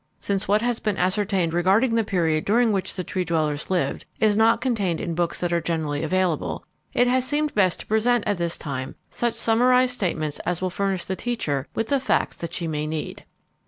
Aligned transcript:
Since 0.19 0.47
what 0.47 0.63
has 0.63 0.79
been 0.79 0.97
ascertained 0.97 1.53
regarding 1.53 1.93
the 1.93 2.03
period 2.03 2.43
during 2.43 2.71
which 2.71 2.95
the 2.95 3.03
Tree 3.03 3.23
dwellers 3.23 3.69
lived 3.69 4.03
is 4.19 4.35
not 4.35 4.59
contained 4.59 4.99
in 4.99 5.13
books 5.13 5.39
that 5.39 5.53
are 5.53 5.61
generally 5.61 6.01
available, 6.01 6.65
it 6.91 7.05
has 7.05 7.23
seemed 7.23 7.53
best 7.53 7.81
to 7.81 7.85
present 7.85 8.23
at 8.25 8.39
this 8.39 8.57
time 8.57 8.95
such 9.11 9.35
summarized 9.35 9.93
statements 9.93 10.39
as 10.39 10.59
will 10.59 10.71
furnish 10.71 11.03
the 11.05 11.15
teacher 11.15 11.67
with 11.75 11.89
the 11.89 11.99
facts 11.99 12.35
that 12.37 12.51
she 12.55 12.67
may 12.67 12.87
need. 12.87 13.25